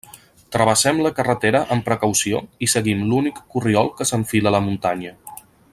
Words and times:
Travessem 0.53 1.01
la 1.07 1.11
carretera 1.19 1.61
amb 1.75 1.85
precaució 1.89 2.41
i 2.67 2.71
seguim 2.75 3.05
l'únic 3.11 3.43
corriol 3.57 3.93
que 4.01 4.09
s'enfila 4.13 4.53
a 4.53 4.55
la 4.57 4.67
muntanya. 4.71 5.15